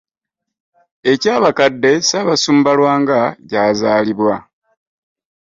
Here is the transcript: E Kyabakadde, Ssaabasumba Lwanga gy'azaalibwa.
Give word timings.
E 1.11 1.13
Kyabakadde, 1.21 1.91
Ssaabasumba 1.99 2.71
Lwanga 2.77 3.19
gy'azaalibwa. 3.49 4.35